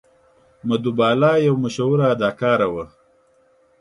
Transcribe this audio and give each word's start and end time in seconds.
مدهو 0.67 0.91
بالا 0.99 1.31
یوه 1.45 1.57
مشهوره 1.63 2.05
اداکاره 2.13 2.67
وه. 2.73 2.85